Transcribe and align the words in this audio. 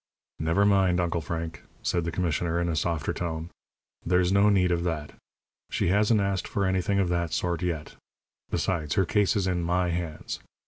"Never 0.39 0.65
mind, 0.65 0.99
Uncle 0.99 1.21
Frank," 1.21 1.61
said 1.83 2.05
the 2.05 2.11
commissioner, 2.11 2.59
in 2.59 2.69
a 2.69 2.75
softer 2.75 3.13
tone. 3.13 3.51
"There's 4.03 4.31
no 4.31 4.49
need 4.49 4.71
of 4.71 4.83
that. 4.83 5.11
She 5.69 5.89
hasn't 5.89 6.21
asked 6.21 6.47
for 6.47 6.65
anything 6.65 6.97
of 6.97 7.09
that 7.09 7.31
sort 7.31 7.61
yet. 7.61 7.93
Besides, 8.49 8.95
her 8.95 9.05
case 9.05 9.35
is 9.35 9.45
in 9.45 9.61
my 9.61 9.89
hands. 9.89 10.39